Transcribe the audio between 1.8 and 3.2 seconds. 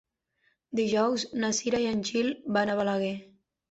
i en Gil van a Balaguer.